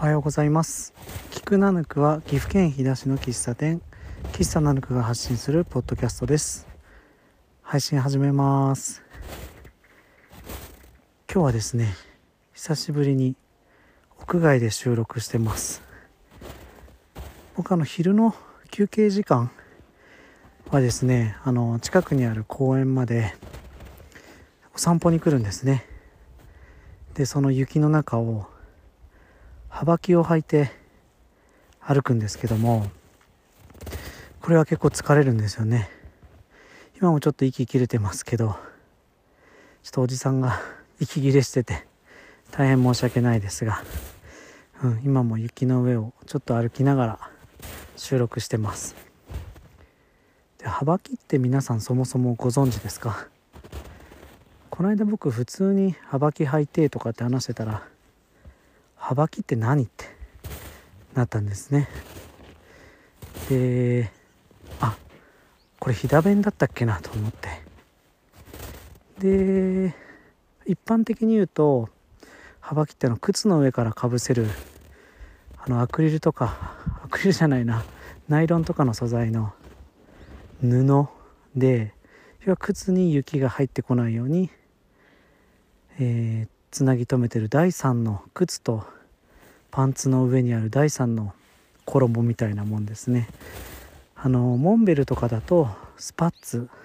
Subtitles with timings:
[0.00, 0.94] おはようございます。
[1.32, 3.82] キクナヌクは岐阜県飛騨市の喫茶店。
[4.32, 6.68] 喫茶ナヌクが発信するポッドキャストです。
[7.62, 9.02] 配信始めます。
[11.28, 11.96] 今日はですね
[12.54, 13.34] 久しぶりに
[14.20, 15.82] 屋外で収録してます。
[17.56, 18.36] 僕あの昼の
[18.70, 19.50] 休憩時間
[20.70, 23.34] はですねあの近くにある公園まで
[24.76, 25.84] お散歩に来るんですね。
[27.14, 28.46] でその雪の中を
[29.78, 30.72] 幅木を履いて
[31.78, 32.90] 歩くんですけども
[34.40, 35.88] これは結構疲れるんですよね。
[36.96, 38.56] 今もちょっと息切れてますけど
[39.84, 40.60] ちょっとおじさんが
[40.98, 41.86] 息切れしてて
[42.50, 43.84] 大変申し訳ないですが、
[44.82, 47.30] うん、今も雪の上をちょっと歩きながら
[47.96, 48.96] 収録してます。
[50.58, 53.28] で幅木って皆さんそもそもご存知ですか？
[54.70, 57.86] この間僕普通に幅木履いてとかって話してたら
[59.08, 60.04] 幅木って何って
[61.14, 61.88] なったんですね。
[63.48, 64.12] で
[64.82, 64.98] あ
[65.80, 67.48] これ飛騨弁だったっけなと思って。
[69.18, 69.94] で
[70.66, 71.88] 一般的に言うと
[72.60, 74.46] 幅木っての靴の上からかぶせる
[75.56, 77.86] あのアクリルとかアクリルじゃないな
[78.28, 79.54] ナイロンとかの素材の
[80.60, 81.08] 布
[81.56, 81.94] で
[82.44, 84.50] 要は靴に雪が入ってこないように
[85.98, 88.84] えー、つなぎ止めてる第3の靴と
[89.70, 91.32] パンツの上にある第3の
[91.84, 93.28] 衣みたいなもんですね。
[94.14, 96.76] あのモンベルとかだとスパッツっ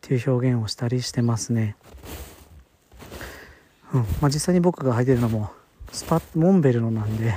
[0.00, 1.76] ていう表現をしたりしてますね。
[3.92, 4.00] うん。
[4.20, 5.50] まあ実際に僕が履いてるのも
[5.92, 7.34] スパモンベルのなんで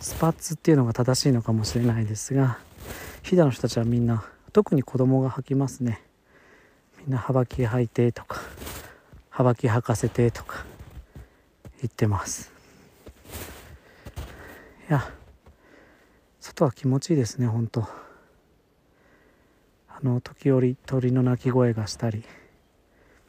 [0.00, 2.58] スパッツっていうのが正しいのかもしれないですが
[3.22, 6.02] 飛騨の人たちはみんな特に子供が履きますね。
[6.98, 8.40] みんな幅木履いてとか
[9.30, 10.64] 幅木履かせてとか
[11.80, 12.53] 言ってます。
[14.94, 15.10] や
[16.40, 17.82] 外は気持ちいいですね本当。
[19.88, 22.24] あの時折鳥の鳴き声がしたり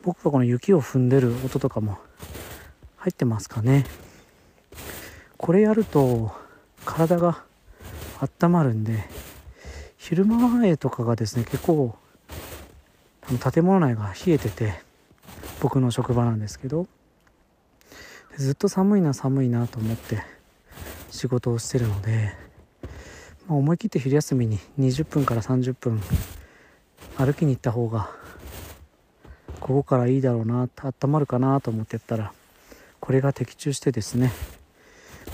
[0.03, 1.97] 僕がこの雪を踏んでる音とかも
[2.97, 3.85] 入ってますかね。
[5.38, 6.31] これやると
[6.85, 7.44] 体が
[8.41, 9.06] 温まるんで
[9.97, 11.95] 昼間前とかがですね結構
[13.53, 14.73] 建物内が冷えてて
[15.61, 16.88] 僕の職場なんですけど
[18.38, 20.34] ずっと寒いな寒いなと思って
[21.16, 22.34] 仕事をしてるので、
[23.48, 26.02] まあ、思い切って昼休みに20分から30分
[27.18, 28.12] 歩きに行った方が
[29.62, 32.34] ここからいいだろうな温まるかなと思ってったら
[33.00, 34.31] これが的中してですね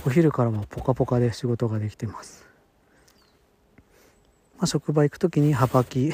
[0.05, 2.45] お昼からはポカポカで仕事ができてます、
[4.57, 6.13] まあ、職場行く時に幅木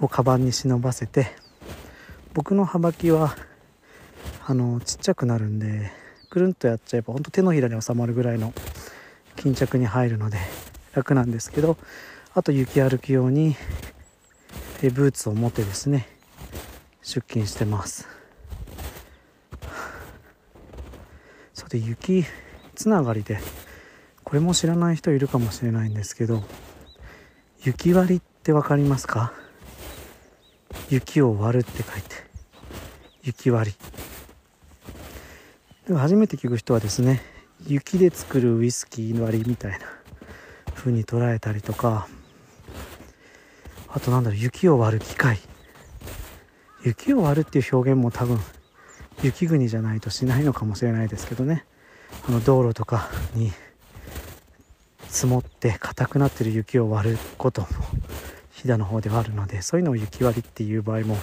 [0.00, 1.28] をカバンに忍ばせて
[2.32, 3.36] 僕の幅木は
[4.46, 5.90] あのちっちゃくなるんで
[6.30, 8.52] くるんとやっちゃえばほんと手のひらに収まるぐらいの
[9.38, 10.38] 巾着に入るので
[10.92, 11.76] 楽なんですけど
[12.34, 13.56] あと雪歩き用に
[14.82, 16.08] ブーツを持ってですね
[17.02, 18.06] 出勤してます。
[21.54, 22.24] それで雪
[22.74, 23.38] つながりで
[24.24, 26.42] これも知らない人いるかもしれないんですけど
[27.62, 29.32] 雪割りって分かりますか？
[30.90, 32.16] 雪を割るって書いて
[33.22, 33.74] 雪割
[35.88, 35.94] り。
[35.94, 37.22] 初めて聞く人はですね
[37.66, 39.78] 雪で作るウイスキー割りみたいな
[40.74, 42.08] 風に捉えたりとか
[43.88, 45.38] あとなんだろう雪を割る機械。
[46.84, 48.38] 雪を割るっていう表現も多分
[49.22, 51.64] 雪国じゃないとしないのかもしれないですけどね。
[52.28, 53.52] あの道路とかに
[55.08, 57.68] 積もって硬くなってる雪を割ることも
[58.52, 61.16] 飛騨の方ではあるのでそういうのを雪割りっていう場合も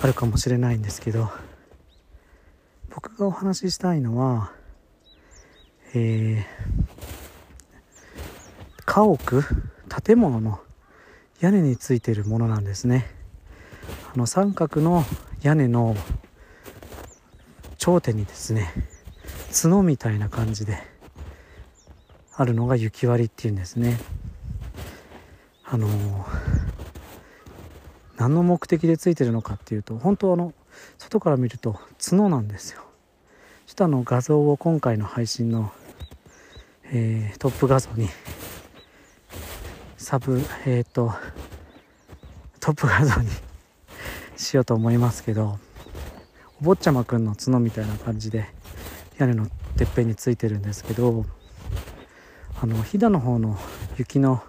[0.00, 1.30] あるかもしれないんですけど
[2.94, 4.52] 僕がお話ししたいのは
[5.94, 9.42] えー、家屋？
[10.04, 10.60] 建物の
[11.40, 13.06] 屋根についているものなんですね。
[14.14, 15.04] あの三角の
[15.42, 15.96] 屋根の
[17.78, 18.68] 頂点にですね
[19.52, 20.78] 角みたいな感じで
[22.34, 23.98] あるのが雪割りっていうんですね。
[25.64, 26.56] あのー
[28.16, 30.54] 何の目的でついてるのかっていうと本当あの
[30.96, 32.85] 外から見ると角なんですよ。
[33.66, 35.72] ちょっとあの画像を今回の配信の、
[36.84, 38.08] えー、トップ画像に
[39.96, 41.12] サブえっ、ー、と
[42.60, 43.28] トップ画像に
[44.38, 45.58] しようと思いますけど
[46.60, 48.46] お坊ちゃまくんの角みたいな感じで
[49.18, 51.26] 屋根のてっぺんについてるんですけど
[52.62, 53.58] あの飛騨の方の
[53.98, 54.44] 雪の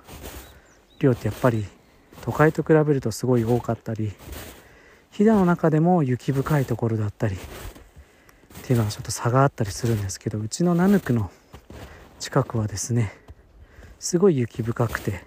[1.00, 1.66] 量ってやっぱり
[2.22, 4.12] 都会と比べるとすごい多かったり
[5.10, 7.36] 飛騨の中でも雪深いところだったり
[8.58, 11.32] っていうのはちょっと差があったりするんですけどうちのナヌクの
[12.20, 13.14] 近くはですね
[14.00, 15.24] すごい雪深くて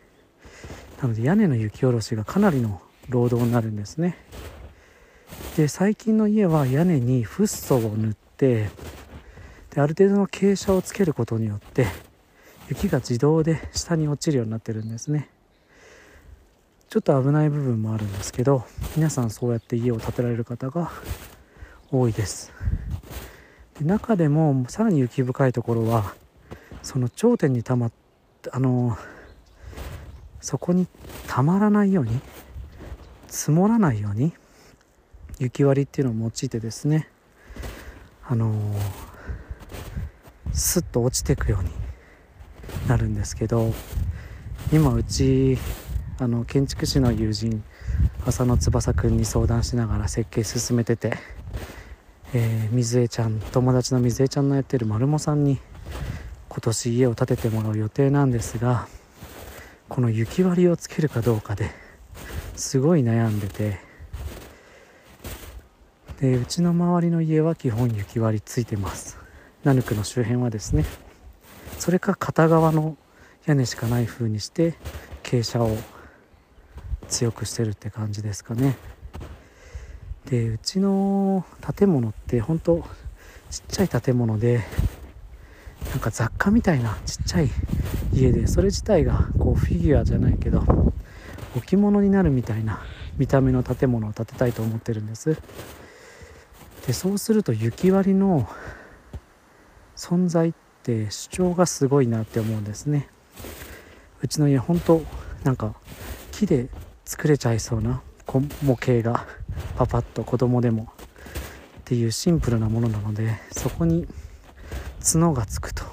[1.00, 4.16] なので屋根の雪下ろしがかなりの労働になるんですね。
[5.56, 8.68] で最近の家は屋根にフッ素を塗って
[9.70, 11.86] である程度の傾斜をつけることによって
[12.68, 15.28] 雪が自動で下に落ちるようになってるんですね。
[16.88, 18.64] ちょっと危ない部分もあるんですけど
[18.96, 20.90] 皆さんそうやって家を建てられる方が
[21.92, 22.52] 多いです。
[23.80, 26.14] で中でもさらに雪深いところは
[26.82, 27.92] その頂点にたまっ
[28.52, 28.96] あの
[30.40, 30.86] そこに
[31.26, 32.20] たまらないように
[33.28, 34.32] 積もらないように
[35.38, 37.08] 雪割りっていうのを用いてですね
[38.26, 38.54] あの
[40.52, 41.70] スッと落ちていくように
[42.88, 43.72] なるんですけど
[44.72, 45.58] 今うち
[46.18, 47.62] あの建築士の友人
[48.26, 51.16] 浅野翼くんに相談しながら設計進めてて、
[52.32, 55.58] えー、水江ちゃん友達の水江ちゃんのやってる丸茂さんに
[56.48, 58.86] 今年家を建ててもらう予定なんですが
[59.88, 61.70] この雪割りをつけるかどうかで
[62.54, 63.90] すごい悩んでて。
[66.20, 69.16] でうちの周りの家は基本雪割りついてます。
[69.64, 70.84] ナヌクの周辺はですね
[71.78, 72.98] それか片側の
[73.46, 74.74] 屋根しかない風にして
[75.22, 75.78] 傾斜を
[77.08, 78.76] 強くしてるって感じですかね。
[80.26, 81.44] でうちの
[81.76, 82.84] 建物って本当
[83.50, 84.60] ちっちゃい建物で
[85.90, 87.50] なんか雑貨みたいなちっちゃい
[88.12, 90.62] 家でそれ自体がこうフィギュアじゃないけど
[91.56, 92.80] 置物になるみたいな
[93.16, 95.36] 見た目の建物を建てたいと思ってるんです。
[96.86, 98.48] でそうすると雪割りの
[99.96, 100.52] 存在っ
[100.82, 103.08] て主張がすごいなって思うんですね。
[104.22, 105.02] うちの家本当
[105.44, 105.74] なんか
[106.30, 106.68] 木で
[107.04, 108.00] 作れちゃいそうな
[108.62, 109.26] 模型が。
[109.76, 110.86] パパッと子供でもっ
[111.84, 114.06] ていうシンプルなものなのでそこに
[115.02, 115.84] 角がつくと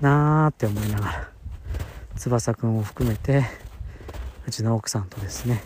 [0.00, 1.28] なーって思いながら
[2.16, 3.44] 翼くんを含めて
[4.46, 5.62] うちの奥さんとですね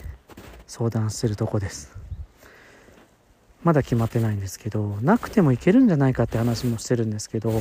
[0.67, 1.95] 相談してるとこです。
[3.65, 7.61] まだ決まってないんですけどなくてもいけるんじゃないかって話もしてるんですけど、ま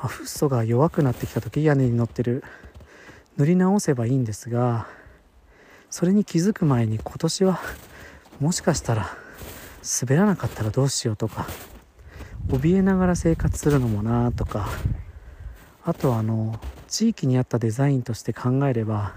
[0.00, 2.42] あ、フッ素が弱くなってきた時屋根に乗ってる
[3.36, 4.88] 塗り直せばいいんですが
[5.90, 7.60] それに気づく前に今年は
[8.40, 9.16] もしかしたら
[10.00, 11.46] 滑らなかったらどうしようとか
[12.48, 14.68] 怯えながら生活するのもなとか
[15.84, 19.14] あとはあの地域に合ったデザインとして考えれば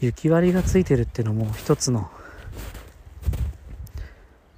[0.00, 2.10] 雪割りがついてるっていうのも一つの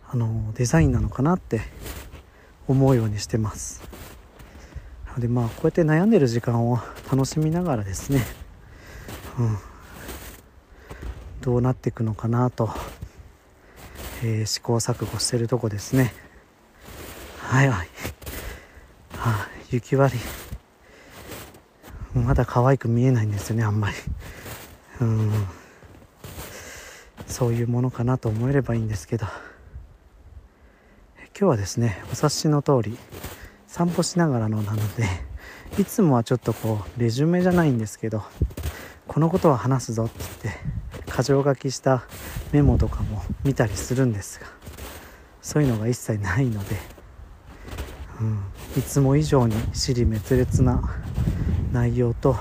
[0.08, 1.62] あのデザインなのかなって
[2.68, 3.82] 思うようにしてます。
[5.06, 6.78] なのでまあこうやって悩んでる時間を
[7.10, 8.22] 楽しみながらですね、
[9.38, 9.58] うん、
[11.42, 12.70] どうなっていくのかなと、
[14.22, 16.14] えー、試行錯誤してるとこですね。
[17.38, 17.88] はいはい、
[19.18, 20.14] あ、雪割
[22.14, 22.20] り。
[22.22, 23.96] まだ可愛く見えないんですよねあんまり。
[25.00, 25.30] うん。
[27.26, 29.26] そういうものかなと思えればいいんですけど。
[31.38, 32.96] 今日はですねお察しの通り
[33.66, 35.08] 散歩しながらのなので
[35.76, 38.22] いつもはちょっとこうレジュメじゃないんですけど
[39.08, 40.81] このことは話すぞって言って
[41.14, 42.04] 箇条書きした
[42.52, 44.46] メモとかも見たりするんですが
[45.42, 47.02] そういうのが一切ないので
[48.22, 48.38] うん、
[48.78, 50.80] いつも以上に尻滅裂な
[51.72, 52.36] 内容と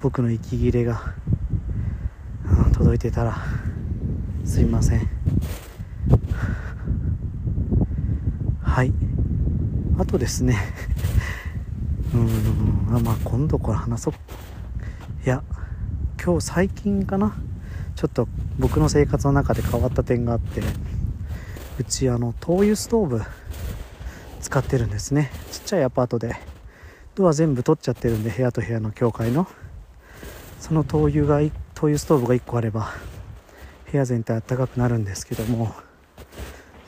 [0.00, 1.14] 僕の息切れが、
[2.64, 3.36] うん、届いてたら
[4.44, 5.08] すいません。
[8.62, 8.92] はい。
[9.98, 10.56] あとですね。
[12.14, 14.14] うんまあ今度これ話そう。
[15.26, 15.42] いや
[16.24, 17.34] 今日最近かな？
[17.98, 18.28] ちょっと
[18.60, 20.62] 僕の生活の中で変わった点があって
[21.80, 23.22] うちあの灯油ストーブ
[24.40, 25.32] 使ってるんですね。
[25.50, 26.36] ちっちゃいアパートで。
[27.16, 29.48] ドア全部取っちゃってるんで部屋と部屋の境界の。
[30.60, 31.40] その灯油が
[31.74, 32.94] 灯油ストーブが1個あれば
[33.90, 35.74] 部屋全体あったかくなるんですけども、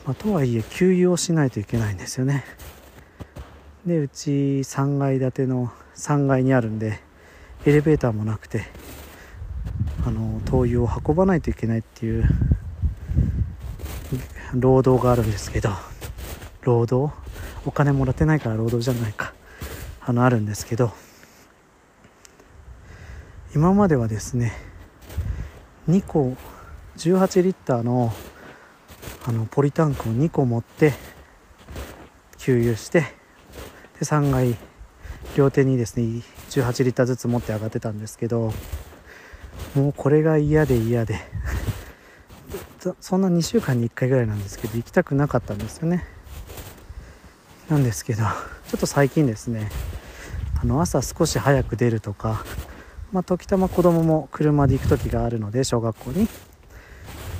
[0.05, 2.45] まあ、とはいえ給油をしないといけないんですよね。
[3.85, 7.01] でうち3階建ての3階にあるんで
[7.65, 8.63] エレベーターもなくて
[10.05, 12.25] あの灯油を運ばないといけないっていう
[14.53, 15.69] 労働があるんですけど
[16.61, 17.13] 労働？
[17.65, 19.33] お金もらってないから労働じゃないか。
[20.03, 20.91] あのあるんですけど
[23.53, 24.51] 今まではですね
[25.87, 26.35] 2個
[26.97, 28.11] 18リッターの
[29.25, 30.93] あのポリタンクを2個持って
[32.39, 33.07] 給油してで
[34.01, 34.55] 3階
[35.37, 38.51] 両手にですね18リッターずつ持って上がってたんですけど
[39.75, 41.19] もうこれが嫌で嫌で。
[42.99, 46.05] そんな2週間に1回ぐらいなんですけど行きたくなかったんですよね。
[47.69, 48.23] なんですけど
[48.67, 49.69] ちょっと最近ですね。
[50.61, 52.43] あの朝少し早く出るとか
[53.11, 56.27] まあ、時たま子供も車で行く時があるので小学校に。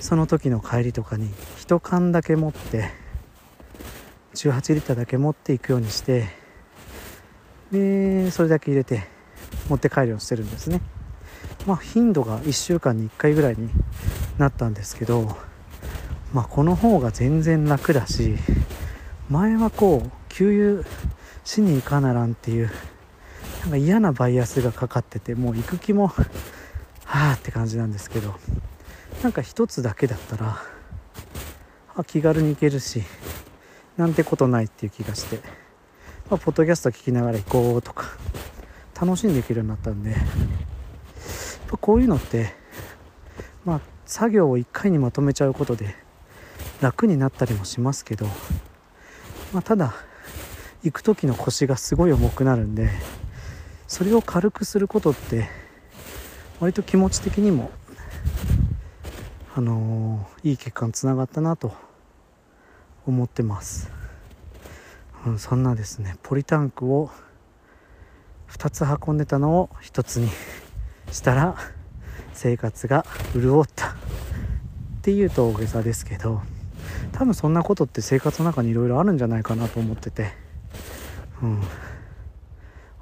[0.01, 2.89] その時の帰りとかに1缶だけ持って
[4.33, 6.27] 18リッターだけ持っていくようにして
[7.71, 9.03] でそれだけ入れて
[9.69, 10.81] 持って帰るようにしてるんですね。
[11.65, 13.69] まあ頻度が1週間に1回ぐらいに
[14.37, 15.35] なったんですけど
[16.33, 18.35] まあこの方が全然楽だし
[19.29, 20.89] 前はこう給油
[21.43, 22.71] しに行かならんっていう
[23.61, 28.35] なんか嫌なバイアスがかかっててもう行く気もはあって感じなんですけど
[29.21, 30.57] なんか一つだけだったら
[31.95, 33.03] あ気軽に行けるし
[33.97, 35.37] なんてことないっていう気がして、
[36.29, 38.05] まあ、ポッドキャスト聞きながら行こうとか
[38.99, 40.15] 楽しんでいけるようになったんで
[41.77, 42.53] こういうのって
[43.65, 45.95] まあ作業を1回にまとめちゃうことで
[46.81, 48.25] 楽になったりもしますけど、
[49.53, 49.93] まあ、ただ
[50.83, 52.89] 行く時の腰がすごい重くなるんで
[53.87, 55.47] それを軽くすることって
[56.59, 57.71] 割と気持ち的にも
[59.55, 61.73] あのー、いい結果につながったなと
[63.05, 63.91] 思ってます、
[65.25, 67.11] うん、そんなですねポリタンクを
[68.49, 70.29] 2つ運んでたのを1つに
[71.11, 71.55] したら
[72.33, 73.93] 生活が潤ったっ
[75.01, 76.41] ていうと大げさですけど
[77.11, 80.31] 多分そんなことって生活の中にいろいろあるんじゃないかなと思ってて
[81.41, 81.61] うん。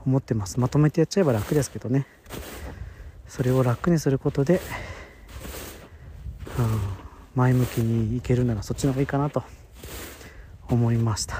[0.06, 0.60] 思ってます。
[0.60, 2.08] まとめてやっちゃえば楽ですけどね。
[3.28, 4.60] それを楽にすることで、
[6.58, 6.80] うん、
[7.36, 9.44] 前向きにいけるならそっちの方がいいかなと
[10.68, 11.36] 思いました。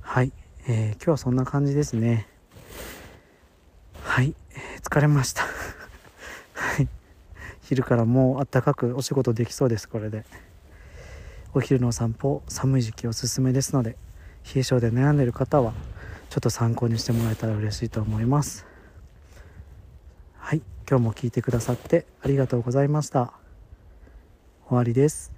[0.00, 0.32] はい、
[0.66, 2.28] えー、今日はそんな感じですね。
[4.16, 4.34] はい、
[4.82, 5.42] 疲れました。
[5.42, 6.88] はい。
[7.60, 10.24] 昼からもうあったかくお仕事できそうですこれで。
[11.52, 13.90] お昼のお散歩寒い時期おすすめですので
[14.54, 15.74] 冷え性で悩んでる方は
[16.30, 18.64] ちょっと参考にしてもらえたら嬉しいと思います。
[20.38, 20.62] はい。
[20.88, 23.34] 今日も聞いてくださってありがとうございました。
[24.66, 25.35] 終わりです。